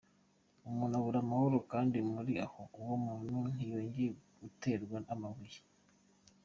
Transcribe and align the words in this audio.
Umuntu 0.69 0.93
abure 0.97 1.17
amahoro 1.21 1.57
kandi 1.71 1.97
muri 2.13 2.33
aho? 2.45 2.61
Uwo 2.79 2.95
muntu 3.05 3.35
ntiyongeye 3.45 4.11
guterwa 4.39 4.97
amabuye. 5.13 5.59